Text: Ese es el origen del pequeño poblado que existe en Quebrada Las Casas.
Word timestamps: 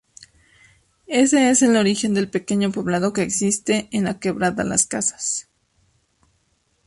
Ese 1.05 1.51
es 1.51 1.61
el 1.61 1.75
origen 1.77 2.15
del 2.15 2.27
pequeño 2.27 2.71
poblado 2.71 3.13
que 3.13 3.21
existe 3.21 3.87
en 3.91 4.11
Quebrada 4.15 4.63
Las 4.63 4.87
Casas. 4.87 5.47